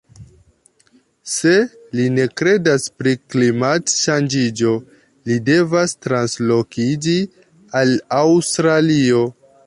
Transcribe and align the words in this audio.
Se 1.31 1.51
li 1.97 2.05
ne 2.13 2.23
kredas 2.39 2.87
pri 3.01 3.13
klimat-ŝanĝiĝo 3.33 4.71
li 5.31 5.37
devas 5.51 5.93
translokiĝi 6.07 7.15
al 7.81 7.93
Aŭstralio 8.21 9.21